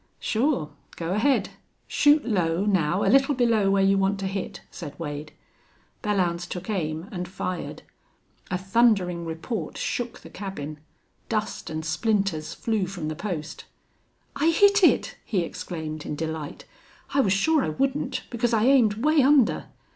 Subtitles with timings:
[0.19, 0.71] "Sure.
[0.95, 1.49] Go ahead.
[1.87, 5.31] Shoot low, now, a little below where you want to hit," said Wade.
[6.01, 7.83] Belllounds took aim and fired.
[8.49, 10.79] A thundering report shook the cabin.
[11.29, 13.65] Dust and splinters flew from the post.
[14.35, 16.65] "I hit it!" he exclaimed, in delight.
[17.13, 19.67] "I was sure I wouldn't, because I aimed 'way under."